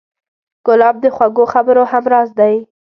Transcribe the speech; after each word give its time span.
ګلاب 0.65 0.95
د 1.03 1.05
خوږو 1.15 1.43
خبرو 1.53 1.83
همراز 1.93 2.29
دی. 2.39 2.55